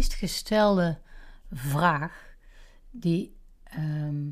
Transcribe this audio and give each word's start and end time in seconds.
meest 0.00 0.14
gestelde 0.14 0.98
vraag 1.50 2.34
die 2.90 3.36
ehm, 3.64 4.30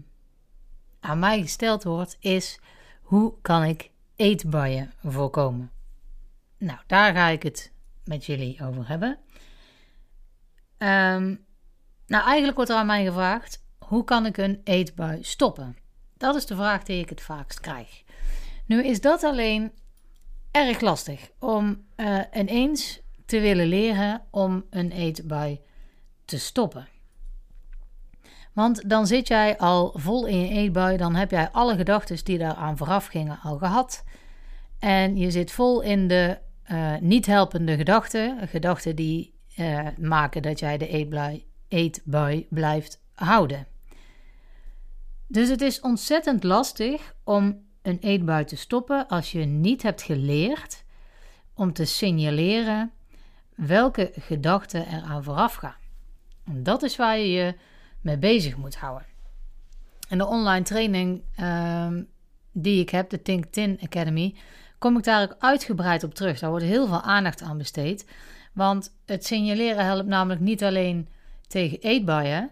aan 1.00 1.18
mij 1.18 1.40
gesteld 1.40 1.84
wordt, 1.84 2.16
is: 2.20 2.58
hoe 3.02 3.34
kan 3.42 3.64
ik 3.64 3.90
eetbuien 4.16 4.92
voorkomen? 5.04 5.70
Nou, 6.58 6.78
daar 6.86 7.14
ga 7.14 7.28
ik 7.28 7.42
het 7.42 7.72
met 8.04 8.26
jullie 8.26 8.64
over 8.64 8.88
hebben. 8.88 9.18
Ehm, 10.78 11.34
nou, 12.06 12.24
eigenlijk 12.24 12.56
wordt 12.56 12.70
er 12.70 12.76
aan 12.76 12.86
mij 12.86 13.04
gevraagd: 13.04 13.64
hoe 13.78 14.04
kan 14.04 14.26
ik 14.26 14.36
een 14.36 14.60
eetbui 14.64 15.22
stoppen? 15.22 15.76
Dat 16.16 16.34
is 16.34 16.46
de 16.46 16.56
vraag 16.56 16.82
die 16.82 17.00
ik 17.02 17.08
het 17.08 17.20
vaakst 17.20 17.60
krijg. 17.60 18.02
Nu 18.66 18.84
is 18.84 19.00
dat 19.00 19.22
alleen 19.22 19.72
erg 20.50 20.80
lastig 20.80 21.30
om 21.38 21.86
uh, 21.96 22.20
ineens 22.34 23.00
te 23.28 23.40
willen 23.40 23.66
leren 23.66 24.22
om 24.30 24.64
een 24.70 24.90
eetbui 24.90 25.60
te 26.24 26.38
stoppen. 26.38 26.88
Want 28.52 28.88
dan 28.88 29.06
zit 29.06 29.28
jij 29.28 29.58
al 29.58 29.92
vol 29.96 30.26
in 30.26 30.40
je 30.40 30.48
eetbui, 30.48 30.96
dan 30.96 31.14
heb 31.14 31.30
jij 31.30 31.50
alle 31.50 31.76
gedachten 31.76 32.24
die 32.24 32.38
daaraan 32.38 32.76
vooraf 32.76 33.06
gingen 33.06 33.38
al 33.42 33.58
gehad. 33.58 34.04
En 34.78 35.16
je 35.16 35.30
zit 35.30 35.50
vol 35.50 35.80
in 35.80 36.08
de 36.08 36.38
uh, 36.70 36.96
niet 37.00 37.26
helpende 37.26 37.76
gedachten, 37.76 38.48
gedachten 38.48 38.96
die 38.96 39.34
uh, 39.58 39.88
maken 39.98 40.42
dat 40.42 40.58
jij 40.58 40.78
de 40.78 40.88
eetbui, 40.88 41.44
eetbui 41.68 42.46
blijft 42.50 43.02
houden. 43.14 43.66
Dus 45.26 45.48
het 45.48 45.60
is 45.60 45.80
ontzettend 45.80 46.44
lastig 46.44 47.14
om 47.24 47.66
een 47.82 47.98
eetbui 47.98 48.44
te 48.44 48.56
stoppen 48.56 49.06
als 49.08 49.32
je 49.32 49.44
niet 49.44 49.82
hebt 49.82 50.02
geleerd 50.02 50.84
om 51.54 51.72
te 51.72 51.84
signaleren 51.84 52.92
welke 53.66 54.12
gedachten 54.20 54.86
er 54.86 55.02
aan 55.02 55.24
vooraf 55.24 55.54
gaan. 55.54 55.76
En 56.44 56.62
dat 56.62 56.82
is 56.82 56.96
waar 56.96 57.18
je 57.18 57.30
je 57.30 57.54
mee 58.00 58.18
bezig 58.18 58.56
moet 58.56 58.76
houden. 58.76 59.06
In 60.08 60.18
de 60.18 60.26
online 60.26 60.64
training 60.64 61.22
uh, 61.40 61.86
die 62.52 62.80
ik 62.80 62.90
heb, 62.90 63.10
de 63.10 63.22
Think 63.22 63.44
Tin 63.44 63.78
Academy, 63.82 64.34
kom 64.78 64.96
ik 64.96 65.04
daar 65.04 65.22
ook 65.22 65.36
uitgebreid 65.38 66.04
op 66.04 66.14
terug. 66.14 66.38
Daar 66.38 66.50
wordt 66.50 66.64
heel 66.64 66.86
veel 66.86 67.02
aandacht 67.02 67.42
aan 67.42 67.58
besteed. 67.58 68.06
Want 68.52 68.94
het 69.06 69.26
signaleren 69.26 69.84
helpt 69.84 70.08
namelijk 70.08 70.40
niet 70.40 70.64
alleen 70.64 71.08
tegen 71.46 71.80
eetbuien, 71.80 72.50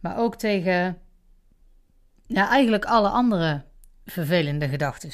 maar 0.00 0.18
ook 0.18 0.36
tegen 0.36 0.98
eigenlijk 2.28 2.84
alle 2.84 3.08
andere 3.08 3.64
vervelende 4.04 4.68
gedachten. 4.68 5.10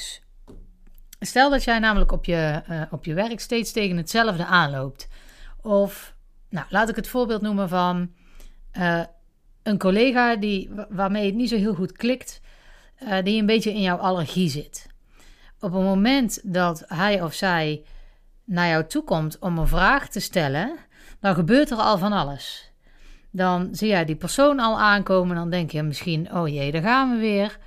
Stel 1.19 1.49
dat 1.49 1.63
jij 1.63 1.79
namelijk 1.79 2.11
op 2.11 2.25
je, 2.25 2.63
uh, 2.69 2.81
op 2.91 3.05
je 3.05 3.13
werk 3.13 3.39
steeds 3.39 3.71
tegen 3.71 3.97
hetzelfde 3.97 4.45
aanloopt. 4.45 5.07
Of, 5.61 6.15
nou, 6.49 6.65
laat 6.69 6.89
ik 6.89 6.95
het 6.95 7.07
voorbeeld 7.07 7.41
noemen 7.41 7.69
van 7.69 8.11
uh, 8.77 9.03
een 9.63 9.77
collega 9.77 10.35
die, 10.35 10.69
waarmee 10.89 11.25
het 11.25 11.35
niet 11.35 11.49
zo 11.49 11.55
heel 11.55 11.73
goed 11.73 11.91
klikt, 11.91 12.41
uh, 13.03 13.23
die 13.23 13.39
een 13.39 13.45
beetje 13.45 13.73
in 13.73 13.81
jouw 13.81 13.97
allergie 13.97 14.49
zit. 14.49 14.87
Op 15.59 15.73
het 15.73 15.81
moment 15.81 16.53
dat 16.53 16.83
hij 16.87 17.21
of 17.21 17.33
zij 17.33 17.83
naar 18.43 18.67
jou 18.67 18.85
toe 18.85 19.03
komt 19.03 19.39
om 19.39 19.57
een 19.57 19.67
vraag 19.67 20.09
te 20.09 20.19
stellen, 20.19 20.77
dan 21.19 21.35
gebeurt 21.35 21.71
er 21.71 21.77
al 21.77 21.97
van 21.97 22.13
alles. 22.13 22.71
Dan 23.31 23.69
zie 23.71 23.87
jij 23.87 24.05
die 24.05 24.15
persoon 24.15 24.59
al 24.59 24.79
aankomen, 24.79 25.35
dan 25.35 25.49
denk 25.49 25.71
je 25.71 25.83
misschien, 25.83 26.33
oh 26.35 26.47
jee, 26.47 26.71
daar 26.71 26.81
gaan 26.81 27.11
we 27.11 27.17
weer. 27.17 27.57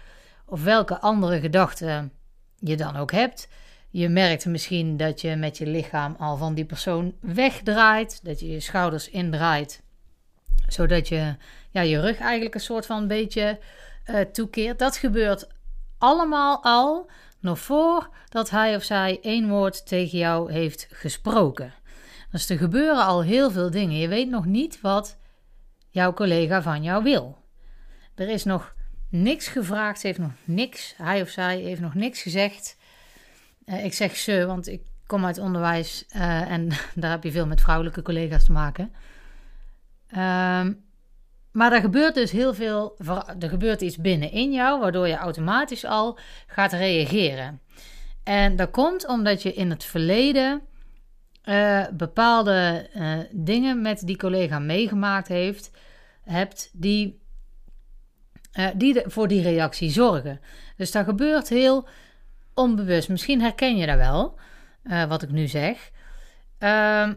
Of 0.47 0.65
welke 0.65 1.00
andere 1.00 1.41
gedachten 1.41 2.12
je 2.59 2.77
dan 2.77 2.97
ook 2.97 3.12
hebt. 3.12 3.49
Je 3.92 4.08
merkt 4.08 4.47
misschien 4.47 4.97
dat 4.97 5.20
je 5.20 5.36
met 5.36 5.58
je 5.58 5.66
lichaam 5.66 6.16
al 6.19 6.36
van 6.36 6.54
die 6.54 6.64
persoon 6.64 7.14
wegdraait, 7.20 8.25
dat 8.25 8.41
je 8.41 8.48
je 8.48 8.60
schouders 8.60 9.08
indraait, 9.08 9.82
zodat 10.66 11.08
je 11.08 11.36
ja, 11.70 11.80
je 11.80 12.00
rug 12.00 12.19
eigenlijk 12.19 12.54
een 12.54 12.60
soort 12.60 12.86
van 12.86 13.03
een 13.03 13.08
beetje 13.08 13.58
uh, 14.06 14.20
toekeert. 14.20 14.78
Dat 14.78 14.97
gebeurt 14.97 15.47
allemaal 15.98 16.62
al 16.62 17.10
nog 17.41 17.58
voordat 17.58 18.50
hij 18.50 18.76
of 18.76 18.82
zij 18.82 19.19
één 19.22 19.48
woord 19.48 19.86
tegen 19.86 20.19
jou 20.19 20.53
heeft 20.53 20.86
gesproken. 20.91 21.74
Dus 22.30 22.48
er 22.48 22.59
gebeuren 22.59 23.04
al 23.04 23.22
heel 23.22 23.50
veel 23.50 23.70
dingen. 23.70 23.98
Je 23.98 24.09
weet 24.09 24.28
nog 24.28 24.44
niet 24.44 24.80
wat 24.80 25.19
jouw 25.88 26.12
collega 26.12 26.62
van 26.62 26.82
jou 26.82 27.03
wil. 27.03 27.38
Er 28.14 28.28
is 28.28 28.44
nog 28.44 28.74
niks 29.09 29.47
gevraagd, 29.47 30.03
heeft 30.03 30.19
nog 30.19 30.32
niks, 30.44 30.94
hij 30.97 31.22
of 31.22 31.28
zij 31.28 31.59
heeft 31.59 31.80
nog 31.80 31.94
niks 31.94 32.22
gezegd. 32.22 32.76
Uh, 33.67 33.84
ik 33.84 33.93
zeg 33.93 34.17
ze, 34.17 34.47
want 34.47 34.69
ik 34.69 34.83
kom 35.06 35.25
uit 35.25 35.39
onderwijs 35.39 36.05
uh, 36.17 36.50
en 36.50 36.69
daar 36.95 37.11
heb 37.11 37.25
je 37.25 37.31
veel 37.31 37.47
met 37.47 37.61
vrouwelijke 37.61 38.03
collega's 38.03 38.45
te 38.45 38.53
maken. 38.53 38.93
Um, 40.11 40.84
maar 41.53 41.72
er 41.72 41.81
gebeurt 41.81 42.15
dus 42.15 42.31
heel 42.31 42.55
veel, 42.55 42.97
er 43.39 43.49
gebeurt 43.49 43.81
iets 43.81 43.97
binnenin 43.97 44.53
jou, 44.53 44.81
waardoor 44.81 45.09
je 45.09 45.17
automatisch 45.17 45.84
al 45.84 46.19
gaat 46.47 46.72
reageren. 46.72 47.61
En 48.22 48.56
dat 48.56 48.71
komt 48.71 49.06
omdat 49.06 49.43
je 49.43 49.53
in 49.53 49.71
het 49.71 49.84
verleden 49.84 50.62
uh, 51.45 51.87
bepaalde 51.93 52.89
dingen 53.31 53.83
met 53.83 54.06
die 54.06 54.17
collega 54.17 54.59
meegemaakt 54.59 55.28
heeft, 55.28 55.71
hebt 56.22 56.71
die, 56.72 57.21
die 58.75 59.03
voor 59.05 59.28
die 59.28 59.43
reactie 59.43 59.91
zorgen. 59.91 60.41
Dus 60.77 60.91
dat 60.91 61.05
gebeurt 61.05 61.49
heel 61.49 61.89
onbewust. 62.55 63.09
Misschien 63.09 63.41
herken 63.41 63.77
je 63.77 63.87
dat 63.87 63.97
wel, 63.97 64.39
wat 65.09 65.23
ik 65.23 65.31
nu 65.31 65.47
zeg. 65.47 65.91
Ehm, 66.59 67.13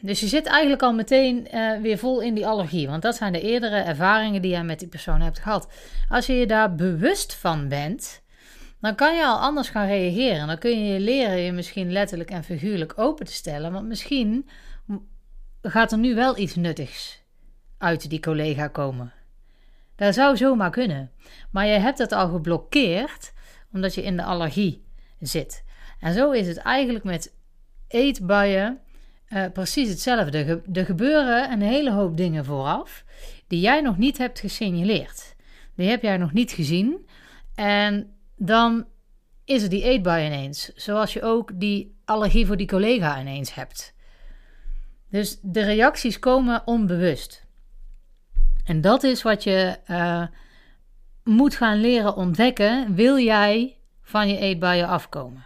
dus 0.00 0.20
je 0.20 0.26
zit 0.26 0.46
eigenlijk 0.46 0.82
al 0.82 0.92
meteen 0.92 1.48
uh, 1.54 1.80
weer 1.80 1.98
vol 1.98 2.20
in 2.20 2.34
die 2.34 2.46
allergie. 2.46 2.88
Want 2.88 3.02
dat 3.02 3.16
zijn 3.16 3.32
de 3.32 3.40
eerdere 3.40 3.76
ervaringen 3.76 4.42
die 4.42 4.56
je 4.56 4.62
met 4.62 4.78
die 4.78 4.88
persoon 4.88 5.20
hebt 5.20 5.38
gehad. 5.38 5.68
Als 6.08 6.26
je 6.26 6.32
je 6.32 6.46
daar 6.46 6.74
bewust 6.74 7.34
van 7.34 7.68
bent, 7.68 8.22
dan 8.80 8.94
kan 8.94 9.16
je 9.16 9.26
al 9.26 9.38
anders 9.38 9.68
gaan 9.68 9.86
reageren. 9.86 10.46
Dan 10.46 10.58
kun 10.58 10.84
je 10.84 11.00
leren 11.00 11.38
je 11.38 11.52
misschien 11.52 11.92
letterlijk 11.92 12.30
en 12.30 12.44
figuurlijk 12.44 12.92
open 12.96 13.26
te 13.26 13.32
stellen. 13.32 13.72
Want 13.72 13.86
misschien 13.86 14.48
gaat 15.62 15.92
er 15.92 15.98
nu 15.98 16.14
wel 16.14 16.38
iets 16.38 16.54
nuttigs 16.54 17.22
uit 17.78 18.10
die 18.10 18.20
collega 18.20 18.68
komen. 18.68 19.12
Dat 19.96 20.14
zou 20.14 20.36
zomaar 20.36 20.70
kunnen. 20.70 21.10
Maar 21.50 21.66
je 21.66 21.78
hebt 21.78 21.98
het 21.98 22.12
al 22.12 22.28
geblokkeerd 22.28 23.32
omdat 23.74 23.94
je 23.94 24.02
in 24.02 24.16
de 24.16 24.24
allergie 24.24 24.84
zit. 25.20 25.64
En 26.00 26.14
zo 26.14 26.30
is 26.30 26.46
het 26.46 26.56
eigenlijk 26.56 27.04
met 27.04 27.34
eetbuien 27.88 28.80
uh, 29.28 29.44
precies 29.52 29.88
hetzelfde. 29.88 30.62
Er 30.72 30.84
gebeuren 30.84 31.52
een 31.52 31.62
hele 31.62 31.92
hoop 31.92 32.16
dingen 32.16 32.44
vooraf 32.44 33.04
die 33.46 33.60
jij 33.60 33.80
nog 33.80 33.98
niet 33.98 34.18
hebt 34.18 34.40
gesignaleerd. 34.40 35.34
Die 35.74 35.88
heb 35.88 36.02
jij 36.02 36.16
nog 36.16 36.32
niet 36.32 36.52
gezien. 36.52 37.06
En 37.54 38.14
dan 38.36 38.86
is 39.44 39.62
er 39.62 39.68
die 39.68 39.82
eetbui 39.82 40.26
ineens. 40.26 40.72
Zoals 40.74 41.12
je 41.12 41.22
ook 41.22 41.50
die 41.60 41.96
allergie 42.04 42.46
voor 42.46 42.56
die 42.56 42.66
collega 42.66 43.20
ineens 43.20 43.54
hebt. 43.54 43.94
Dus 45.10 45.38
de 45.42 45.62
reacties 45.62 46.18
komen 46.18 46.62
onbewust. 46.64 47.46
En 48.64 48.80
dat 48.80 49.02
is 49.02 49.22
wat 49.22 49.42
je 49.42 49.78
uh, 49.86 50.26
moet 51.24 51.54
gaan 51.54 51.80
leren 51.80 52.16
ontdekken. 52.16 52.94
Wil 52.94 53.18
jij 53.18 53.76
van 54.02 54.28
je 54.28 54.38
eetbuien 54.38 54.88
afkomen? 54.88 55.44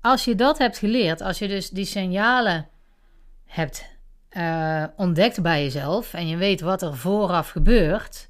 Als 0.00 0.24
je 0.24 0.34
dat 0.34 0.58
hebt 0.58 0.78
geleerd, 0.78 1.20
als 1.20 1.38
je 1.38 1.48
dus 1.48 1.70
die 1.70 1.84
signalen 1.84 2.68
hebt 3.44 3.96
uh, 4.30 4.84
ontdekt 4.96 5.42
bij 5.42 5.62
jezelf 5.62 6.14
en 6.14 6.28
je 6.28 6.36
weet 6.36 6.60
wat 6.60 6.82
er 6.82 6.96
vooraf 6.96 7.48
gebeurt, 7.48 8.28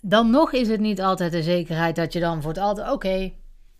dan 0.00 0.30
nog 0.30 0.52
is 0.52 0.68
het 0.68 0.80
niet 0.80 1.02
altijd 1.02 1.32
de 1.32 1.42
zekerheid 1.42 1.96
dat 1.96 2.12
je 2.12 2.20
dan 2.20 2.42
voor 2.42 2.50
het 2.50 2.60
altijd, 2.60 2.90
oké, 2.90 3.32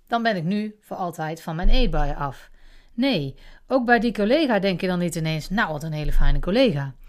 dan 0.06 0.23
ben 0.23 0.37
ik 0.37 0.44
nu 0.44 0.76
voor 0.81 0.97
altijd 0.97 1.43
van 1.43 1.56
mijn 1.56 1.69
eetbuien 1.69 2.17
af. 2.17 2.50
Nee, 2.94 3.35
ook 3.67 3.85
bij 3.85 3.99
die 3.99 4.12
collega 4.12 4.59
denk 4.59 4.81
je 4.81 4.87
dan 4.87 4.99
niet 4.99 5.15
ineens, 5.15 5.49
nou 5.50 5.73
wat 5.73 5.82
een 5.82 5.93
hele 5.93 6.12
fijne 6.12 6.38
collega. 6.38 6.94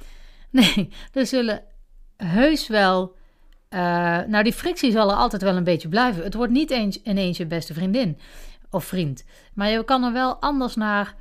Nee, 0.50 0.89
er 1.13 1.25
zullen 1.25 1.63
heus 2.17 2.67
wel, 2.67 3.15
uh, 3.69 3.79
nou 4.27 4.43
die 4.43 4.53
frictie 4.53 4.91
zal 4.91 5.09
er 5.09 5.15
altijd 5.15 5.41
wel 5.41 5.55
een 5.55 5.63
beetje 5.63 5.87
blijven. 5.89 6.23
Het 6.23 6.33
wordt 6.33 6.51
niet 6.51 6.71
eens 6.71 7.01
ineens 7.01 7.37
je 7.37 7.45
beste 7.45 7.73
vriendin 7.73 8.17
of 8.69 8.85
vriend. 8.85 9.23
Maar 9.53 9.69
je 9.69 9.83
kan 9.83 10.03
er 10.03 10.13
wel 10.13 10.35
anders 10.35 10.75
naar 10.75 11.15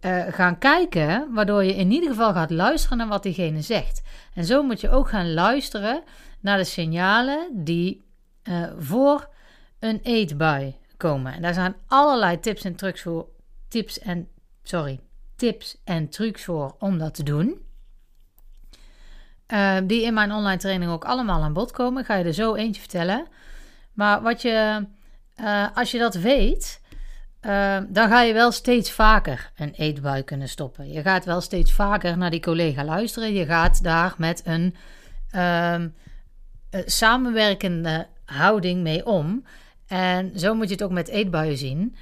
uh, 0.00 0.24
gaan 0.28 0.58
kijken, 0.58 1.32
waardoor 1.32 1.64
je 1.64 1.74
in 1.74 1.90
ieder 1.90 2.08
geval 2.08 2.32
gaat 2.32 2.50
luisteren 2.50 2.98
naar 2.98 3.08
wat 3.08 3.22
diegene 3.22 3.60
zegt. 3.60 4.02
En 4.34 4.44
zo 4.44 4.62
moet 4.62 4.80
je 4.80 4.90
ook 4.90 5.08
gaan 5.08 5.32
luisteren 5.34 6.02
naar 6.40 6.56
de 6.56 6.64
signalen 6.64 7.48
die 7.52 8.04
uh, 8.44 8.66
voor 8.78 9.28
een 9.78 10.00
eetbui 10.02 10.76
komen. 10.96 11.32
En 11.34 11.42
daar 11.42 11.54
zijn 11.54 11.76
allerlei 11.86 12.40
tips 12.40 12.64
en 12.64 12.76
trucs 12.76 13.02
voor, 13.02 13.28
tips 13.68 13.98
en, 13.98 14.28
sorry, 14.62 15.00
tips 15.36 15.80
en 15.84 16.08
trucs 16.08 16.44
voor 16.44 16.74
om 16.78 16.98
dat 16.98 17.14
te 17.14 17.22
doen. 17.22 17.63
Uh, 19.48 19.76
die 19.84 20.02
in 20.02 20.14
mijn 20.14 20.32
online 20.32 20.60
training 20.60 20.90
ook 20.90 21.04
allemaal 21.04 21.42
aan 21.42 21.52
bod 21.52 21.70
komen. 21.70 22.00
Ik 22.00 22.06
ga 22.06 22.14
je 22.14 22.24
er 22.24 22.32
zo 22.32 22.54
eentje 22.54 22.80
vertellen. 22.80 23.26
Maar 23.92 24.22
wat 24.22 24.42
je 24.42 24.86
uh, 25.40 25.66
als 25.74 25.90
je 25.90 25.98
dat 25.98 26.14
weet, 26.14 26.80
uh, 27.42 27.78
dan 27.88 28.08
ga 28.08 28.22
je 28.22 28.32
wel 28.32 28.52
steeds 28.52 28.90
vaker 28.90 29.50
een 29.56 29.72
eetbui 29.72 30.22
kunnen 30.22 30.48
stoppen. 30.48 30.92
Je 30.92 31.02
gaat 31.02 31.24
wel 31.24 31.40
steeds 31.40 31.72
vaker 31.72 32.18
naar 32.18 32.30
die 32.30 32.40
collega 32.40 32.84
luisteren. 32.84 33.32
Je 33.32 33.46
gaat 33.46 33.82
daar 33.82 34.14
met 34.18 34.42
een 34.44 34.74
uh, 35.34 35.74
samenwerkende 36.84 38.06
houding 38.24 38.82
mee 38.82 39.06
om. 39.06 39.44
En 39.86 40.38
zo 40.38 40.54
moet 40.54 40.66
je 40.66 40.72
het 40.72 40.82
ook 40.82 40.90
met 40.90 41.08
eetbuien 41.08 41.58
zien. 41.58 41.96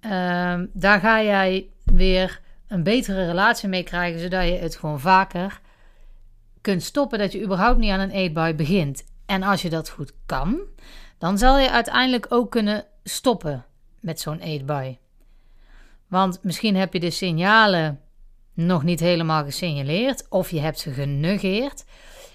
Ehm, 0.00 0.66
daar 0.72 1.00
ga 1.00 1.22
jij 1.22 1.66
weer 1.84 2.40
een 2.68 2.82
betere 2.82 3.26
relatie 3.26 3.68
mee 3.68 3.82
krijgen, 3.82 4.20
zodat 4.20 4.44
je 4.44 4.52
het 4.52 4.76
gewoon 4.76 5.00
vaker 5.00 5.60
kunt 6.60 6.82
stoppen. 6.82 7.18
Dat 7.18 7.32
je 7.32 7.42
überhaupt 7.42 7.78
niet 7.78 7.90
aan 7.90 8.00
een 8.00 8.10
eetbui 8.10 8.54
begint. 8.54 9.04
En 9.26 9.42
als 9.42 9.62
je 9.62 9.70
dat 9.70 9.88
goed 9.88 10.12
kan, 10.26 10.60
dan 11.18 11.38
zal 11.38 11.58
je 11.58 11.70
uiteindelijk 11.70 12.26
ook 12.28 12.50
kunnen 12.50 12.84
stoppen 13.04 13.64
met 14.00 14.20
zo'n 14.20 14.38
eetbui. 14.38 14.98
Want 16.08 16.38
misschien 16.42 16.76
heb 16.76 16.92
je 16.92 17.00
de 17.00 17.10
signalen 17.10 18.00
nog 18.54 18.82
niet 18.82 19.00
helemaal 19.00 19.44
gesignaleerd, 19.44 20.26
of 20.28 20.50
je 20.50 20.60
hebt 20.60 20.78
ze 20.78 20.90
genegeerd. 20.90 21.84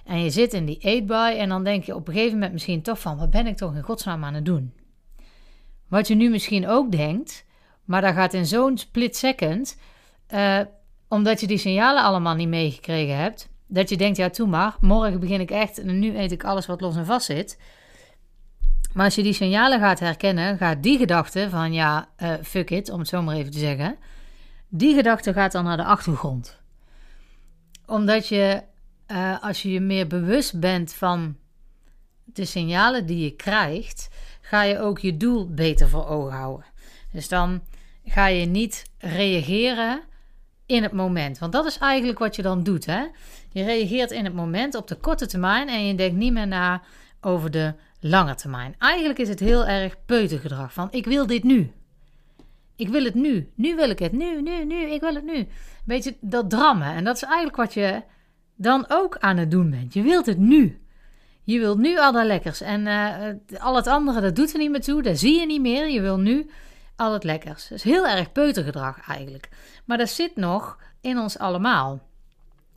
En 0.06 0.24
je 0.24 0.30
zit 0.30 0.54
in 0.54 0.66
die 0.66 0.78
eetbui 0.78 1.38
en 1.38 1.50
dan 1.50 1.64
denk 1.64 1.84
je 1.84 1.96
op 1.96 2.08
een 2.08 2.14
gegeven 2.14 2.34
moment 2.34 2.54
misschien 2.54 2.82
toch 2.82 3.00
van: 3.00 3.18
wat 3.18 3.30
ben 3.30 3.48
ik 3.48 3.58
toch 3.58 3.76
in 3.76 3.82
godsnaam 3.82 4.24
aan 4.24 4.34
het 4.34 4.46
doen? 4.46 4.74
Wat 5.88 6.08
je 6.08 6.16
nu 6.16 6.30
misschien 6.30 6.68
ook 6.68 6.92
denkt, 6.92 7.46
maar 7.84 8.02
dat 8.02 8.14
gaat 8.14 8.34
in 8.34 8.46
zo'n 8.46 8.78
split 8.78 9.18
second, 9.18 9.78
uh, 10.30 10.60
omdat 11.08 11.40
je 11.40 11.48
die 11.48 11.58
signalen 11.58 12.04
allemaal 12.04 12.36
niet 12.36 12.48
meegekregen 12.48 13.18
hebt, 13.18 13.50
dat 13.68 13.90
je 13.90 13.98
denkt: 13.98 14.18
ja, 14.18 14.30
toe 14.30 14.48
maar, 14.48 14.76
morgen 14.80 15.20
begin 15.20 15.42
ik 15.42 15.52
echt 15.52 15.80
en 15.80 16.00
nu 16.00 16.18
eet 16.18 16.32
ik 16.32 16.44
alles 16.44 16.66
wat 16.66 16.82
los 16.82 16.96
en 16.96 17.06
vast 17.06 17.26
zit. 17.26 17.58
Maar 18.94 19.06
als 19.06 19.16
je 19.16 19.24
die 19.24 19.34
signalen 19.34 19.80
gaat 19.80 20.00
herkennen, 20.00 20.58
gaat 20.58 20.84
die 20.84 20.98
gedachte 20.98 21.50
van 21.50 21.74
ja, 21.74 22.10
uh, 22.20 22.34
fuck 22.44 22.70
it, 22.70 22.90
om 22.90 23.00
het 23.00 23.08
zo 23.08 23.22
maar 23.22 23.36
even 23.36 23.52
te 23.52 23.60
zeggen, 23.60 23.98
die 24.68 24.96
gedachte 24.96 25.34
gaat 25.34 25.52
dan 25.52 25.64
naar 25.64 25.78
de 25.78 25.84
achtergrond. 25.84 26.60
Omdat 27.86 28.28
je, 28.28 28.64
uh, 29.08 29.44
als 29.44 29.62
je 29.62 29.72
je 29.72 29.80
meer 29.80 30.08
bewust 30.08 30.60
bent 30.60 30.94
van 30.94 31.38
de 32.24 32.46
signalen 32.46 33.06
die 33.06 33.24
je 33.24 33.32
krijgt, 33.32 34.10
ga 34.42 34.64
je 34.64 34.80
ook 34.80 35.00
je 35.00 35.18
doel 35.18 35.54
beter 35.54 35.90
voor 35.90 36.08
ogen 36.08 36.34
houden. 36.34 36.66
Dus 37.12 37.28
dan 37.28 37.62
ga 38.06 38.28
je 38.28 38.46
niet 38.46 38.86
reageren 38.98 40.02
in 40.66 40.84
het 40.84 40.92
moment. 40.92 41.38
Want 41.38 41.52
dat 41.52 41.66
is 41.66 41.78
eigenlijk 41.78 42.20
wat 42.20 42.36
je 42.36 42.42
dan 42.42 42.64
doet. 42.64 42.86
Hè? 42.86 43.06
Je 43.52 43.64
reageert 43.64 44.12
in 44.12 44.26
het 44.26 44.34
moment 44.34 44.76
op 44.76 44.88
de 44.88 44.96
korte 44.96 45.26
termijn 45.26 45.68
en 45.68 45.88
je 45.88 45.96
denkt 45.96 46.18
niet 46.18 46.34
meer 46.34 46.48
na 46.48 46.82
over 47.22 47.52
de 47.52 47.74
lange 48.00 48.36
termijn. 48.36 48.76
Eigenlijk 48.78 49.20
is 49.20 49.30
het 49.30 49.40
heel 49.40 49.66
erg 49.66 49.96
peutergedrag 50.06 50.74
van 50.74 50.88
ik 50.92 51.06
wil 51.06 51.28
dit 51.28 51.44
nu. 51.44 51.72
Ik 52.76 52.90
wil 52.90 53.04
het 53.04 53.16
nu. 53.16 53.52
Nu 53.56 53.76
wil 53.76 53.90
ik 53.90 54.00
het. 54.00 54.12
Nu, 54.12 54.42
nu, 54.42 54.66
nu. 54.66 54.90
Ik 54.90 55.02
wil 55.02 55.16
het 55.16 55.26
nu. 55.26 55.48
Beetje 55.86 56.16
dat 56.20 56.50
drammen. 56.50 56.94
En 56.94 57.04
dat 57.04 57.16
is 57.16 57.24
eigenlijk 57.24 57.56
wat 57.56 57.74
je 57.74 58.02
dan 58.56 58.86
ook 58.88 59.18
aan 59.18 59.38
het 59.38 59.52
doen 59.52 59.70
bent. 59.70 59.94
Je 59.94 60.02
wilt 60.02 60.26
het 60.26 60.38
nu. 60.38 60.80
Je 61.44 61.60
wilt 61.60 61.78
nu 61.78 62.00
al 62.00 62.12
dat 62.12 62.26
lekkers. 62.26 62.62
En 62.62 62.82
uh, 62.86 63.62
al 63.62 63.76
het 63.76 63.88
andere, 63.88 64.22
dat 64.22 64.36
doet 64.36 64.54
er 64.54 64.60
niet 64.60 64.72
meer 64.72 64.82
toe. 64.82 65.02
Dat 65.02 65.18
zie 65.18 65.40
je 65.40 65.46
niet 65.46 65.62
meer. 65.62 65.90
Je 65.90 66.02
wil 66.02 66.18
nu 66.18 66.50
al 66.96 67.14
het 67.14 67.24
lekkers. 67.24 67.72
Is 67.72 67.84
heel 67.84 68.08
erg 68.08 68.32
peutergedrag 68.32 69.08
eigenlijk. 69.08 69.50
Maar 69.86 69.98
dat 69.98 70.10
zit 70.10 70.36
nog 70.36 70.78
in 71.02 71.18
ons 71.18 71.38
allemaal. 71.38 72.02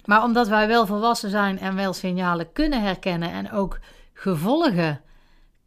Maar 0.04 0.22
omdat 0.22 0.48
wij 0.48 0.68
wel 0.68 0.86
volwassen 0.86 1.30
zijn 1.30 1.58
en 1.58 1.74
wel 1.74 1.92
signalen 1.92 2.52
kunnen 2.52 2.82
herkennen 2.82 3.30
en 3.30 3.52
ook 3.52 3.78
gevolgen 4.12 5.00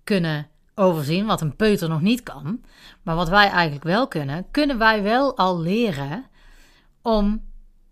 kunnen 0.03 0.47
overzien, 0.75 1.25
wat 1.25 1.41
een 1.41 1.55
peuter 1.55 1.89
nog 1.89 2.01
niet 2.01 2.23
kan, 2.23 2.63
maar 3.01 3.15
wat 3.15 3.29
wij 3.29 3.49
eigenlijk 3.49 3.83
wel 3.83 4.07
kunnen, 4.07 4.45
kunnen 4.51 4.77
wij 4.77 5.03
wel 5.03 5.37
al 5.37 5.59
leren 5.59 6.25
om 7.01 7.49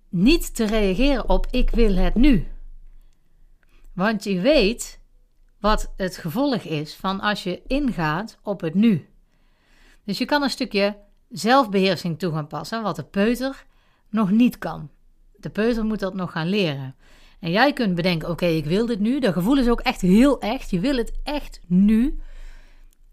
niet 0.10 0.56
te 0.56 0.66
reageren 0.66 1.30
op 1.30 1.48
ik 1.52 1.70
wil 1.70 1.96
het 1.96 2.16
nu. 2.16 2.48
Want 3.94 4.24
je 4.24 4.40
weet 4.40 5.00
wat 5.60 5.94
het 5.98 6.18
gevolg 6.18 6.62
is 6.62 6.96
van 6.96 7.20
als 7.20 7.44
je 7.44 7.62
ingaat 7.68 8.38
op 8.44 8.62
het 8.62 8.74
nu. 8.74 9.10
Dus 10.10 10.18
je 10.18 10.26
kan 10.26 10.44
een 10.44 10.50
stukje 10.50 10.98
zelfbeheersing 11.30 12.20
toe 12.20 12.34
gaan 12.34 12.48
passen, 12.48 12.82
wat 12.82 12.96
de 12.96 13.04
peuter 13.04 13.66
nog 14.10 14.32
niet 14.32 14.58
kan. 14.58 14.90
De 15.36 15.50
peuter 15.50 15.86
moet 15.86 16.00
dat 16.00 16.14
nog 16.14 16.32
gaan 16.32 16.48
leren. 16.48 16.96
En 17.40 17.52
jij 17.52 17.74
kunt 17.74 17.96
bedenken: 17.96 18.30
oké, 18.30 18.46
ik 18.46 18.66
wil 18.66 18.86
dit 18.86 19.00
nu. 19.00 19.20
Dat 19.20 19.34
gevoel 19.34 19.58
is 19.58 19.68
ook 19.68 19.80
echt 19.80 20.02
heel 20.02 20.40
echt. 20.40 20.70
Je 20.70 20.80
wil 20.80 20.98
het 20.98 21.12
echt 21.24 21.60
nu. 21.68 22.20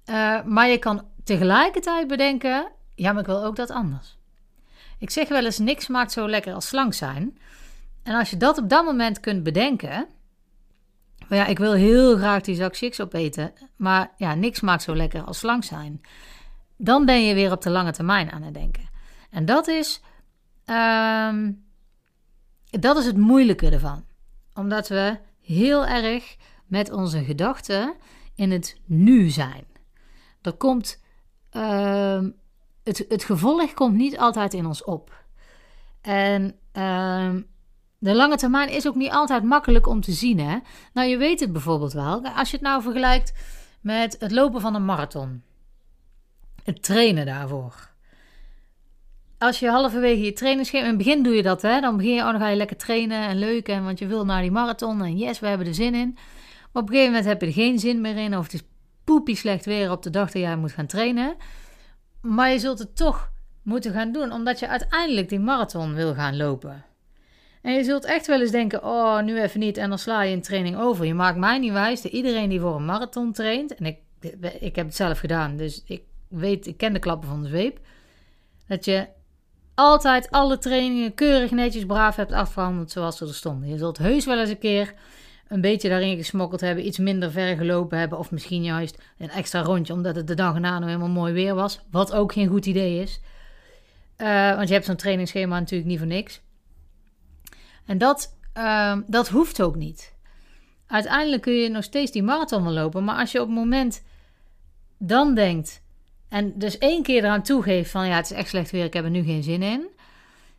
Uh, 0.07 0.43
maar 0.45 0.69
je 0.69 0.79
kan 0.79 1.05
tegelijkertijd 1.25 2.07
bedenken: 2.07 2.73
ja, 2.95 3.13
maar 3.13 3.21
ik 3.21 3.27
wil 3.27 3.45
ook 3.45 3.57
dat 3.57 3.71
anders. 3.71 4.19
Ik 4.99 5.11
zeg 5.11 5.29
wel 5.29 5.45
eens: 5.45 5.59
niks 5.59 5.87
maakt 5.87 6.13
zo 6.13 6.29
lekker 6.29 6.55
als 6.55 6.67
slank 6.69 6.95
zijn. 6.95 7.39
En 8.03 8.15
als 8.15 8.31
je 8.31 8.37
dat 8.37 8.59
op 8.59 8.69
dat 8.69 8.85
moment 8.85 9.21
kunt 9.21 9.43
bedenken. 9.43 10.07
Maar 11.29 11.39
ja, 11.39 11.47
ik 11.47 11.59
wil 11.59 11.73
heel 11.73 12.17
graag 12.17 12.43
die 12.43 12.55
zak 12.55 12.77
chips 12.77 13.01
opeten. 13.01 13.53
Maar 13.77 14.13
ja, 14.17 14.35
niks 14.35 14.61
maakt 14.61 14.83
zo 14.83 14.97
lekker 14.97 15.23
als 15.23 15.39
slank 15.39 15.65
zijn. 15.65 16.01
Dan 16.77 17.05
ben 17.05 17.25
je 17.25 17.35
weer 17.35 17.53
op 17.53 17.63
de 17.63 17.71
lange 17.71 17.93
termijn 17.93 18.31
aan 18.31 18.43
het 18.43 18.55
denken. 18.55 18.89
En 19.31 19.45
dat 19.45 19.69
is. 19.69 20.01
Uh, 20.67 21.39
dat 22.71 22.97
is 22.97 23.07
het 23.07 23.17
moeilijke 23.17 23.71
ervan 23.71 24.05
omdat 24.57 24.89
we 24.89 25.19
heel 25.41 25.87
erg 25.87 26.37
met 26.67 26.93
onze 26.93 27.25
gedachten 27.25 27.95
in 28.35 28.51
het 28.51 28.81
nu 28.85 29.29
zijn. 29.29 29.65
Er 30.43 30.53
komt, 30.53 31.03
uh, 31.53 32.23
het, 32.83 33.05
het 33.09 33.25
gevolg 33.25 33.75
komt 33.75 33.95
niet 33.95 34.19
altijd 34.19 34.55
in 34.55 34.67
ons 34.67 34.85
op. 34.85 35.25
En 36.01 36.59
uh, 36.73 37.35
de 37.99 38.15
lange 38.15 38.37
termijn 38.37 38.69
is 38.69 38.87
ook 38.87 38.95
niet 38.95 39.11
altijd 39.11 39.45
makkelijk 39.45 39.87
om 39.87 40.01
te 40.01 40.13
zien. 40.13 40.39
Hè? 40.39 40.59
Nou, 40.93 41.09
je 41.09 41.17
weet 41.17 41.41
het 41.41 41.53
bijvoorbeeld 41.53 41.93
wel. 41.93 42.25
Als 42.25 42.51
je 42.51 42.57
het 42.57 42.67
nou 42.67 42.83
vergelijkt 42.83 43.33
met 43.81 44.17
het 44.19 44.33
lopen 44.33 44.61
van 44.61 44.75
een 44.75 44.85
marathon. 44.85 45.43
Het 46.67 46.83
trainen 46.83 47.27
daarvoor 47.27 47.95
als 49.39 49.59
je 49.59 49.69
halverwege 49.69 50.23
je 50.23 50.33
trainingsschema... 50.33 50.85
In 50.85 50.89
het 50.89 50.99
begin 50.99 51.23
doe 51.23 51.35
je 51.35 51.43
dat, 51.43 51.63
hè. 51.63 51.81
Dan 51.81 51.97
begin 51.97 52.15
je, 52.15 52.21
oh, 52.21 52.31
dan 52.31 52.41
ga 52.41 52.49
je 52.49 52.57
lekker 52.57 52.77
trainen 52.77 53.29
en 53.29 53.39
leuk. 53.39 53.69
En, 53.69 53.85
want 53.85 53.99
je 53.99 54.07
wil 54.07 54.25
naar 54.25 54.43
die 54.43 54.51
marathon. 54.51 55.03
En 55.03 55.17
yes, 55.17 55.41
we 55.41 55.47
hebben 55.47 55.67
er 55.67 55.75
zin 55.75 55.95
in. 55.95 56.13
Maar 56.73 56.83
op 56.83 56.89
een 56.89 56.95
gegeven 56.95 57.13
moment 57.13 57.25
heb 57.25 57.41
je 57.41 57.47
er 57.47 57.53
geen 57.53 57.79
zin 57.79 58.01
meer 58.01 58.17
in. 58.17 58.37
Of 58.37 58.43
het 58.45 58.53
is 58.53 58.63
poepie 59.05 59.37
slecht 59.37 59.65
weer 59.65 59.91
op 59.91 60.03
de 60.03 60.11
dag 60.11 60.31
dat 60.31 60.43
jij 60.43 60.57
moet 60.57 60.73
gaan 60.73 60.87
trainen. 60.87 61.37
Maar 62.21 62.51
je 62.51 62.59
zult 62.59 62.79
het 62.79 62.97
toch 62.97 63.31
moeten 63.63 63.93
gaan 63.93 64.13
doen. 64.13 64.33
Omdat 64.33 64.59
je 64.59 64.69
uiteindelijk 64.69 65.29
die 65.29 65.41
marathon 65.41 65.95
wil 65.95 66.15
gaan 66.15 66.37
lopen. 66.37 66.85
En 67.63 67.73
je 67.73 67.85
zult 67.85 68.05
echt 68.05 68.27
wel 68.27 68.41
eens 68.41 68.51
denken: 68.51 68.85
oh, 68.85 69.23
nu 69.23 69.41
even 69.41 69.61
niet. 69.61 69.77
En 69.77 69.89
dan 69.89 69.99
sla 69.99 70.23
je 70.23 70.35
een 70.35 70.43
training 70.43 70.77
over. 70.77 71.05
Je 71.05 71.15
maakt 71.15 71.39
mij 71.39 71.59
niet 71.59 71.73
wijs 71.73 72.03
dat 72.03 72.13
iedereen 72.13 72.49
die 72.49 72.61
voor 72.61 72.75
een 72.75 72.85
marathon 72.85 73.33
traint. 73.33 73.75
En 73.75 73.87
ik, 73.87 73.99
ik 74.61 74.77
heb 74.77 74.87
het 74.87 74.97
zelf 74.97 75.19
gedaan. 75.19 75.57
Dus 75.57 75.83
ik 75.87 76.03
weet, 76.29 76.67
ik 76.67 76.77
ken 76.77 76.93
de 76.93 76.99
klappen 76.99 77.29
van 77.29 77.43
de 77.43 77.49
zweep. 77.49 77.79
Dat 78.67 78.85
je 78.85 79.09
altijd 79.75 80.31
alle 80.31 80.59
trainingen 80.59 81.15
keurig 81.15 81.51
netjes 81.51 81.87
braaf 81.87 82.17
hebt 82.17 82.33
afgehandeld 82.33 82.91
zoals 82.91 83.17
ze 83.17 83.27
er 83.27 83.35
stonden. 83.35 83.69
Je 83.69 83.79
zult 83.79 83.99
heus 83.99 84.25
wel 84.25 84.39
eens 84.39 84.51
een 84.51 84.59
keer 84.59 84.95
een 85.49 85.61
beetje 85.61 85.89
daarin 85.89 86.17
gesmokkeld 86.17 86.61
hebben, 86.61 86.87
iets 86.87 86.99
minder 86.99 87.31
ver 87.31 87.57
gelopen 87.57 87.99
hebben 87.99 88.19
of 88.19 88.31
misschien 88.31 88.63
juist 88.63 89.03
een 89.19 89.31
extra 89.31 89.63
rondje 89.63 89.93
omdat 89.93 90.17
het 90.17 90.27
de 90.27 90.35
dag 90.35 90.55
erna 90.55 90.79
nog 90.79 90.89
helemaal 90.89 91.09
mooi 91.09 91.33
weer 91.33 91.55
was, 91.55 91.81
wat 91.91 92.13
ook 92.13 92.33
geen 92.33 92.49
goed 92.49 92.67
idee 92.67 93.03
is. 93.03 93.21
Uh, 94.19 94.55
want 94.57 94.69
je 94.69 94.75
hebt 94.75 94.87
zo'n 94.87 94.97
trainingsschema 94.97 95.59
natuurlijk 95.59 95.91
niet 95.91 95.99
voor 95.99 96.07
niks. 96.07 96.41
En 97.87 97.99
dat, 97.99 98.37
uh, 98.55 98.99
dat 99.07 99.29
hoeft 99.29 99.63
ook 99.63 99.77
niet. 99.77 100.15
Uiteindelijk 100.87 101.43
kun 101.43 101.53
je 101.53 101.69
nog 101.69 101.85
steeds 101.85 102.13
die 102.13 102.23
marathon 102.23 102.65
wel 102.65 102.73
lopen, 102.73 103.05
maar 103.05 103.19
als 103.19 103.33
je 103.33 103.41
op 103.41 103.47
het 103.47 103.57
moment 103.57 104.03
dan 104.99 105.35
denkt 105.35 105.83
en 106.29 106.53
dus 106.59 106.79
één 106.79 107.03
keer 107.03 107.25
eraan 107.25 107.43
toegeeft 107.43 107.91
van 107.91 108.07
ja, 108.07 108.17
het 108.17 108.31
is 108.31 108.37
echt 108.37 108.49
slecht 108.49 108.71
weer, 108.71 108.85
ik 108.85 108.93
heb 108.93 109.05
er 109.05 109.11
nu 109.11 109.23
geen 109.23 109.43
zin 109.43 109.63
in. 109.63 109.89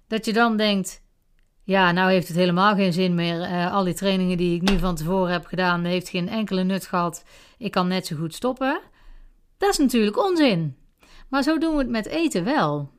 Dat 0.07 0.25
je 0.25 0.33
dan 0.33 0.57
denkt, 0.57 1.01
ja, 1.63 1.91
nou 1.91 2.11
heeft 2.11 2.27
het 2.27 2.37
helemaal 2.37 2.75
geen 2.75 2.93
zin 2.93 3.15
meer. 3.15 3.39
Uh, 3.39 3.73
al 3.73 3.83
die 3.83 3.93
trainingen 3.93 4.37
die 4.37 4.55
ik 4.55 4.69
nu 4.69 4.79
van 4.79 4.95
tevoren 4.95 5.31
heb 5.31 5.45
gedaan, 5.45 5.83
heeft 5.83 6.09
geen 6.09 6.29
enkele 6.29 6.63
nut 6.63 6.85
gehad. 6.85 7.23
Ik 7.57 7.71
kan 7.71 7.87
net 7.87 8.05
zo 8.05 8.15
goed 8.15 8.33
stoppen. 8.33 8.79
Dat 9.57 9.69
is 9.69 9.77
natuurlijk 9.77 10.25
onzin. 10.25 10.77
Maar 11.29 11.43
zo 11.43 11.57
doen 11.57 11.71
we 11.71 11.77
het 11.77 11.89
met 11.89 12.05
eten 12.05 12.43
wel. 12.43 12.91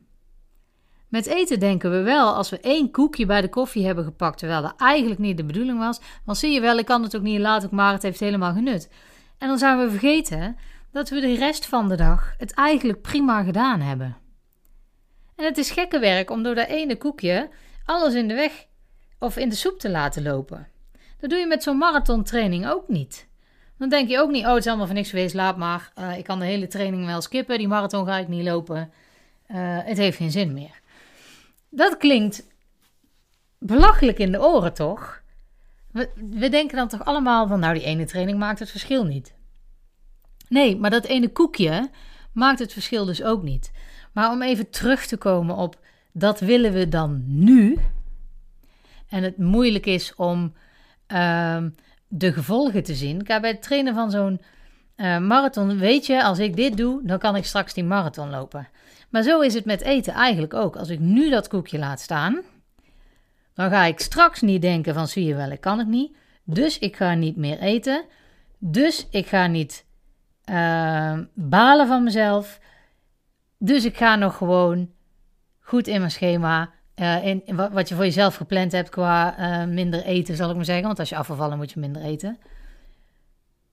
Met 1.09 1.27
eten 1.27 1.59
denken 1.61 1.91
we 1.91 2.03
wel, 2.03 2.35
als 2.35 2.51
we 2.51 2.61
één 2.61 2.91
koekje 2.91 3.27
bij 3.27 3.41
de 3.41 3.49
koffie 3.49 3.87
hebben 3.87 4.05
gepakt, 4.05 4.39
terwijl 4.39 4.63
dat 4.63 4.75
eigenlijk 4.77 5.21
niet 5.21 5.37
de 5.37 5.45
bedoeling 5.45 5.79
was, 5.79 6.01
dan 6.25 6.37
zie 6.37 6.53
je 6.53 6.61
wel, 6.61 6.79
ik 6.79 6.85
kan 6.85 7.03
het 7.03 7.17
ook 7.17 7.23
niet 7.23 7.41
laten, 7.41 7.69
maar 7.73 7.93
het 7.93 8.03
heeft 8.03 8.21
helemaal 8.21 8.53
genut. 8.53 8.91
En 9.39 9.49
dan 9.49 9.59
zijn 9.59 9.79
we 9.79 9.91
vergeten 9.91 10.57
dat 10.93 11.09
we 11.09 11.21
de 11.21 11.35
rest 11.35 11.67
van 11.67 11.89
de 11.89 11.97
dag 11.97 12.35
het 12.37 12.55
eigenlijk 12.55 13.03
prima 13.03 13.43
gedaan 13.43 13.81
hebben. 13.81 14.17
En 15.37 15.45
het 15.45 15.59
is 15.59 15.71
gekke 15.71 15.99
werk 15.99 16.31
om 16.31 16.43
door 16.43 16.55
dat 16.55 16.69
ene 16.69 16.97
koekje 16.97 17.49
alles 17.85 18.15
in 18.15 18.29
de 18.29 18.35
weg 18.35 18.67
of 19.19 19.37
in 19.37 19.49
de 19.49 19.55
soep 19.55 19.79
te 19.79 19.91
laten 19.91 20.23
lopen. 20.23 20.69
Dat 21.21 21.31
doe 21.31 21.39
je 21.39 21.47
met 21.47 21.63
zo'n 21.63 21.79
marathontraining 21.79 22.69
ook 22.69 22.89
niet. 22.89 23.29
Dan 23.79 23.89
denk 23.89 24.09
je 24.09 24.19
ook 24.19 24.31
niet, 24.31 24.45
oh 24.45 24.51
het 24.51 24.59
is 24.59 24.67
allemaal 24.67 24.87
voor 24.87 24.95
niks 24.95 25.11
geweest, 25.11 25.35
laat 25.35 25.57
maar. 25.57 25.93
Uh, 25.99 26.19
ik 26.19 26.25
kan 26.25 26.39
de 26.39 26.45
hele 26.45 26.67
training 26.67 27.07
wel 27.07 27.21
skippen, 27.21 27.59
die 27.59 27.69
marathon 27.69 28.07
ga 28.07 28.17
ik 28.17 28.29
niet 28.29 28.45
lopen. 28.45 28.93
het 29.85 29.99
heeft 29.99 30.17
geen 30.17 30.31
zin 30.31 30.53
meer. 30.53 30.81
Dat 31.71 31.97
klinkt 31.97 32.47
belachelijk 33.59 34.19
in 34.19 34.33
de 34.33 34.43
oren, 34.43 34.75
toch? 34.75 35.23
We, 35.93 36.11
we 36.15 36.49
denken 36.49 36.77
dan 36.77 36.89
toch 36.89 37.05
allemaal 37.05 37.47
van, 37.47 37.61
nou, 37.61 37.75
die 37.75 37.83
ene 37.83 38.05
training 38.05 38.39
maakt 38.39 38.59
het 38.59 38.71
verschil 38.71 39.05
niet. 39.05 39.35
Nee, 40.49 40.77
maar 40.77 40.91
dat 40.91 41.05
ene 41.05 41.29
koekje 41.29 41.91
maakt 42.33 42.59
het 42.59 42.73
verschil 42.73 43.05
dus 43.05 43.23
ook 43.23 43.43
niet. 43.43 43.73
Maar 44.13 44.31
om 44.31 44.43
even 44.43 44.71
terug 44.71 45.07
te 45.07 45.17
komen 45.17 45.57
op 45.57 45.79
dat 46.13 46.41
willen 46.41 46.73
we 46.73 46.89
dan 46.89 47.23
nu. 47.27 47.79
En 49.09 49.23
het 49.23 49.39
moeilijk 49.39 49.87
is 49.87 50.15
om 50.15 50.53
ehm, 51.07 51.69
de 52.09 52.33
gevolgen 52.33 52.83
te 52.83 52.95
zien. 52.95 53.23
Kijk, 53.23 53.41
bij 53.41 53.51
het 53.51 53.63
trainen 53.63 53.95
van 53.95 54.11
zo'n 54.11 54.41
uh, 54.97 55.19
marathon 55.19 55.79
weet 55.79 56.07
je, 56.07 56.25
als 56.25 56.39
ik 56.39 56.57
dit 56.57 56.77
doe, 56.77 57.01
dan 57.05 57.19
kan 57.19 57.37
ik 57.37 57.45
straks 57.45 57.75
die 57.75 57.85
marathon 57.85 58.31
lopen. 58.31 58.69
Maar 59.09 59.23
zo 59.23 59.41
is 59.41 59.55
het 59.55 59.65
met 59.65 59.81
eten 59.81 60.13
eigenlijk 60.13 60.55
ook. 60.55 60.77
Als 60.77 60.89
ik 60.89 60.99
nu 60.99 61.31
dat 61.31 61.49
koekje 61.49 61.79
laat 61.79 62.01
staan, 62.01 62.41
dan 63.55 63.71
ga 63.71 63.85
ik 63.85 64.01
straks 64.01 64.41
niet 64.41 64.63
denken 64.63 64.95
van 64.95 65.09
zie 65.09 65.25
je 65.25 65.35
wel, 65.35 65.51
ik 65.51 65.61
kan 65.61 65.79
het 65.79 65.89
niet. 65.89 66.17
Dus 66.45 66.79
ik 66.79 66.97
ga 66.97 67.15
niet 67.15 67.37
meer 67.37 67.59
eten. 67.59 68.05
Dus 68.59 69.07
ik 69.11 69.27
ga 69.27 69.47
niet 69.47 69.85
uh, 70.51 71.19
balen 71.35 71.87
van 71.87 72.03
mezelf. 72.03 72.61
Dus 73.59 73.85
ik 73.85 73.97
ga 73.97 74.17
nog 74.17 74.37
gewoon 74.37 74.91
goed 75.61 75.87
in 75.87 75.99
mijn 75.99 76.11
schema. 76.11 76.71
Uh, 76.97 77.25
in, 77.25 77.43
wat 77.73 77.89
je 77.89 77.95
voor 77.95 78.05
jezelf 78.05 78.37
gepland 78.37 78.73
hebt 78.73 78.89
qua 78.89 79.39
uh, 79.39 79.69
minder 79.73 80.05
eten, 80.05 80.37
zal 80.37 80.51
ik 80.51 80.57
maar 80.57 80.65
zeggen. 80.65 80.87
Want 80.87 80.99
als 80.99 81.09
je 81.09 81.17
afvallen 81.17 81.57
moet 81.57 81.73
je 81.73 81.81
minder 81.81 82.03
eten. 82.03 82.39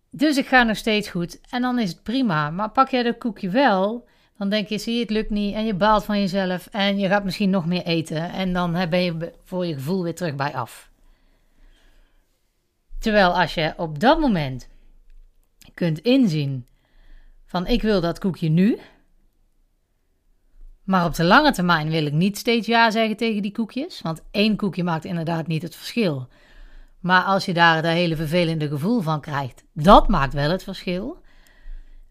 Dus 0.09 0.37
ik 0.37 0.47
ga 0.47 0.63
nog 0.63 0.77
steeds 0.77 1.09
goed. 1.09 1.39
En 1.49 1.61
dan 1.61 1.79
is 1.79 1.89
het 1.89 2.03
prima. 2.03 2.49
Maar 2.49 2.69
pak 2.69 2.89
jij 2.89 3.03
dat 3.03 3.17
koekje 3.17 3.49
wel, 3.49 4.07
dan 4.37 4.49
denk 4.49 4.67
je, 4.67 4.77
zie 4.77 4.93
je, 4.93 5.01
het 5.01 5.09
lukt 5.09 5.29
niet. 5.29 5.55
En 5.55 5.65
je 5.65 5.73
baalt 5.73 6.03
van 6.03 6.19
jezelf. 6.19 6.67
En 6.71 6.97
je 6.97 7.07
gaat 7.07 7.23
misschien 7.23 7.49
nog 7.49 7.65
meer 7.65 7.83
eten. 7.83 8.31
En 8.31 8.53
dan 8.53 8.71
ben 8.89 9.03
je 9.03 9.33
voor 9.43 9.65
je 9.65 9.73
gevoel 9.73 10.03
weer 10.03 10.15
terug 10.15 10.35
bij 10.35 10.53
af. 10.53 10.89
Terwijl 12.99 13.39
als 13.39 13.53
je 13.53 13.73
op 13.77 13.99
dat 13.99 14.19
moment 14.19 14.69
kunt 15.73 15.99
inzien 15.99 16.67
van 17.45 17.67
ik 17.67 17.81
wil 17.81 18.01
dat 18.01 18.19
koekje 18.19 18.49
nu. 18.49 18.79
Maar 20.83 21.05
op 21.05 21.15
de 21.15 21.23
lange 21.23 21.51
termijn 21.51 21.89
wil 21.89 22.05
ik 22.05 22.13
niet 22.13 22.37
steeds 22.37 22.67
ja 22.67 22.91
zeggen 22.91 23.17
tegen 23.17 23.41
die 23.41 23.51
koekjes. 23.51 24.01
Want 24.01 24.23
één 24.31 24.55
koekje 24.55 24.83
maakt 24.83 25.05
inderdaad 25.05 25.47
niet 25.47 25.61
het 25.61 25.75
verschil. 25.75 26.27
Maar 26.99 27.23
als 27.23 27.45
je 27.45 27.53
daar 27.53 27.81
dat 27.81 27.91
hele 27.91 28.15
vervelende 28.15 28.67
gevoel 28.67 29.01
van 29.01 29.21
krijgt, 29.21 29.63
dat 29.73 30.07
maakt 30.07 30.33
wel 30.33 30.49
het 30.49 30.63
verschil. 30.63 31.23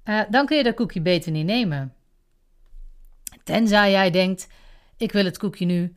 Uh, 0.04 0.20
dan 0.30 0.46
kun 0.46 0.56
je 0.56 0.62
dat 0.62 0.74
koekje 0.74 1.00
beter 1.00 1.32
niet 1.32 1.46
nemen. 1.46 1.94
Tenzij 3.44 3.90
jij 3.90 4.10
denkt: 4.10 4.48
ik 4.96 5.12
wil 5.12 5.24
het 5.24 5.38
koekje 5.38 5.64
nu. 5.64 5.94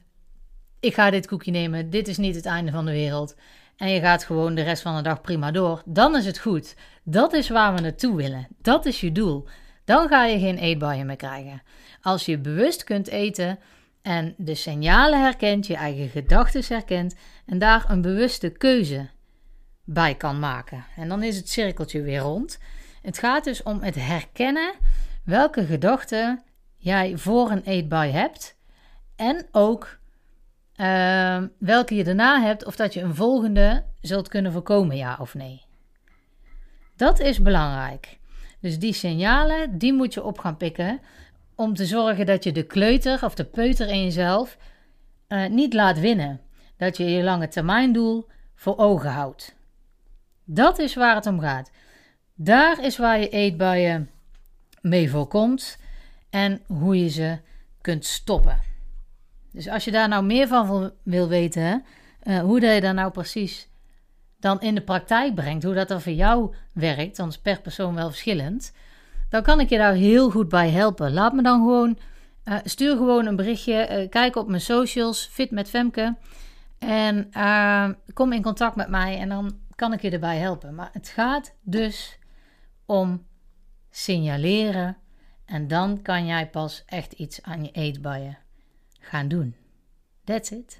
Ik 0.79 0.93
ga 0.93 1.09
dit 1.09 1.27
koekje 1.27 1.51
nemen. 1.51 1.89
Dit 1.89 2.07
is 2.07 2.17
niet 2.17 2.35
het 2.35 2.45
einde 2.45 2.71
van 2.71 2.85
de 2.85 2.91
wereld. 2.91 3.35
En 3.77 3.89
je 3.89 3.99
gaat 3.99 4.23
gewoon 4.23 4.55
de 4.55 4.61
rest 4.61 4.81
van 4.81 4.95
de 4.95 5.01
dag 5.01 5.21
prima 5.21 5.51
door. 5.51 5.81
Dan 5.85 6.15
is 6.15 6.25
het 6.25 6.39
goed. 6.39 6.75
Dat 7.03 7.33
is 7.33 7.49
waar 7.49 7.73
we 7.73 7.81
naartoe 7.81 8.15
willen. 8.15 8.47
Dat 8.61 8.85
is 8.85 9.01
je 9.01 9.11
doel. 9.11 9.47
Dan 9.85 10.07
ga 10.07 10.25
je 10.25 10.39
geen 10.39 10.57
eetbuien 10.57 11.05
meer 11.05 11.15
krijgen. 11.15 11.61
Als 12.01 12.25
je 12.25 12.37
bewust 12.37 12.83
kunt 12.83 13.07
eten 13.07 13.59
en 14.01 14.33
de 14.37 14.55
signalen 14.55 15.21
herkent, 15.21 15.67
je 15.67 15.75
eigen 15.75 16.09
gedachten 16.09 16.63
herkent 16.67 17.15
en 17.45 17.59
daar 17.59 17.85
een 17.89 18.01
bewuste 18.01 18.49
keuze 18.49 19.09
bij 19.83 20.15
kan 20.15 20.39
maken. 20.39 20.85
En 20.95 21.07
dan 21.07 21.23
is 21.23 21.37
het 21.37 21.49
cirkeltje 21.49 22.01
weer 22.01 22.19
rond. 22.19 22.59
Het 23.01 23.17
gaat 23.17 23.43
dus 23.43 23.63
om 23.63 23.81
het 23.81 23.95
herkennen 23.95 24.73
welke 25.23 25.65
gedachten 25.65 26.43
jij 26.77 27.17
voor 27.17 27.51
een 27.51 27.63
eetbui 27.63 28.11
hebt 28.11 28.57
en 29.15 29.47
ook 29.51 29.99
uh, 30.77 31.43
welke 31.57 31.95
je 31.95 32.03
daarna 32.03 32.41
hebt 32.41 32.65
of 32.65 32.75
dat 32.75 32.93
je 32.93 33.01
een 33.01 33.15
volgende 33.15 33.83
zult 34.01 34.27
kunnen 34.27 34.51
voorkomen, 34.51 34.95
ja 34.95 35.17
of 35.19 35.33
nee. 35.33 35.65
Dat 36.95 37.19
is 37.19 37.41
belangrijk. 37.41 38.17
Dus 38.59 38.79
die 38.79 38.93
signalen, 38.93 39.77
die 39.77 39.93
moet 39.93 40.13
je 40.13 40.23
op 40.23 40.39
gaan 40.39 40.57
pikken 40.57 40.99
om 41.55 41.73
te 41.73 41.85
zorgen 41.85 42.25
dat 42.25 42.43
je 42.43 42.51
de 42.51 42.63
kleuter 42.63 43.23
of 43.23 43.35
de 43.35 43.45
peuter 43.45 43.87
in 43.87 44.03
jezelf 44.03 44.57
uh, 45.27 45.47
niet 45.47 45.73
laat 45.73 45.99
winnen. 45.99 46.41
Dat 46.77 46.97
je 46.97 47.05
je 47.05 47.23
lange 47.23 47.47
termijn 47.47 47.93
doel 47.93 48.27
voor 48.55 48.77
ogen 48.77 49.11
houdt. 49.11 49.55
Dat 50.43 50.79
is 50.79 50.95
waar 50.95 51.15
het 51.15 51.25
om 51.25 51.39
gaat. 51.39 51.71
Daar 52.35 52.83
is 52.83 52.97
waar 52.97 53.19
je 53.19 53.29
eetbuien 53.29 54.09
mee 54.81 55.09
voorkomt 55.09 55.77
en 56.29 56.61
hoe 56.67 57.03
je 57.03 57.09
ze 57.09 57.37
kunt 57.81 58.05
stoppen. 58.05 58.59
Dus 59.57 59.69
als 59.69 59.85
je 59.85 59.91
daar 59.91 60.07
nou 60.07 60.23
meer 60.23 60.47
van 60.47 60.91
wil 61.03 61.27
weten, 61.27 61.83
uh, 62.23 62.39
hoe 62.39 62.59
dat 62.59 62.73
je 62.73 62.81
daar 62.81 62.93
nou 62.93 63.11
precies 63.11 63.69
dan 64.39 64.61
in 64.61 64.75
de 64.75 64.81
praktijk 64.81 65.35
brengt, 65.35 65.63
hoe 65.63 65.73
dat 65.73 65.87
dan 65.87 66.01
voor 66.01 66.11
jou 66.11 66.55
werkt, 66.73 67.17
dan 67.17 67.27
is 67.27 67.37
per 67.37 67.61
persoon 67.61 67.95
wel 67.95 68.07
verschillend, 68.07 68.73
dan 69.29 69.43
kan 69.43 69.59
ik 69.59 69.69
je 69.69 69.77
daar 69.77 69.93
heel 69.93 70.31
goed 70.31 70.49
bij 70.49 70.69
helpen. 70.69 71.13
Laat 71.13 71.33
me 71.33 71.41
dan 71.41 71.59
gewoon, 71.59 71.97
uh, 72.45 72.57
stuur 72.63 72.95
gewoon 72.95 73.25
een 73.25 73.35
berichtje, 73.35 74.03
uh, 74.03 74.09
kijk 74.09 74.35
op 74.35 74.47
mijn 74.47 74.61
socials, 74.61 75.29
Fit 75.31 75.51
met 75.51 75.69
Femke, 75.69 76.15
en 76.79 77.29
kom 78.13 78.33
in 78.33 78.41
contact 78.41 78.75
met 78.75 78.89
mij 78.89 79.17
en 79.19 79.29
dan 79.29 79.57
kan 79.75 79.93
ik 79.93 80.01
je 80.01 80.09
erbij 80.09 80.37
helpen. 80.37 80.75
Maar 80.75 80.89
het 80.93 81.07
gaat 81.07 81.53
dus 81.61 82.19
om 82.85 83.25
signaleren 83.89 84.97
en 85.45 85.67
dan 85.67 86.01
kan 86.01 86.25
jij 86.25 86.49
pas 86.49 86.83
echt 86.85 87.11
iets 87.11 87.41
aan 87.41 87.63
je 87.63 87.71
eetbuien 87.71 88.37
gaan 89.07 89.27
doen. 89.27 89.55
That's 90.23 90.51
it. 90.51 90.79